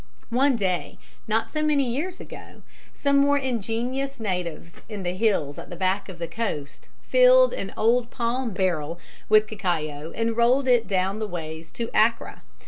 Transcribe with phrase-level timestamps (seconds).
[0.31, 0.97] ]One day,
[1.27, 6.09] not so many years ago, some more ingenious native in the hills at the back
[6.09, 11.19] of the Coast, filled an old palm oil barrel with cacao and rolled it down
[11.19, 12.41] the ways to Accra.